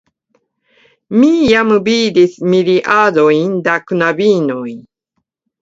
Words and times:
Mi 1.17 1.29
jam 1.51 1.75
vidis 1.89 2.33
miriadojn 2.55 3.55
da 3.69 3.79
knabinoj. 3.93 4.69